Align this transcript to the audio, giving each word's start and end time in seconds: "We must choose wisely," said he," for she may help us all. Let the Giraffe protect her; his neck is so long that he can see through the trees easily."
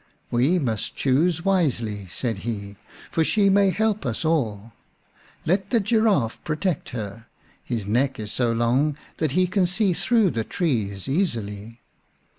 "We 0.31 0.57
must 0.57 0.95
choose 0.95 1.45
wisely," 1.45 2.07
said 2.07 2.39
he," 2.39 2.75
for 3.11 3.23
she 3.23 3.51
may 3.51 3.69
help 3.69 4.03
us 4.03 4.25
all. 4.25 4.73
Let 5.45 5.69
the 5.69 5.79
Giraffe 5.79 6.43
protect 6.43 6.89
her; 6.89 7.27
his 7.63 7.85
neck 7.85 8.19
is 8.19 8.31
so 8.31 8.51
long 8.51 8.97
that 9.17 9.33
he 9.33 9.45
can 9.45 9.67
see 9.67 9.93
through 9.93 10.31
the 10.31 10.43
trees 10.43 11.07
easily." 11.07 11.81